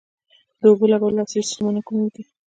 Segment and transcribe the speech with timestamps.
[0.59, 2.23] د اوبو لګولو عصري سیستمونه کوم دي؟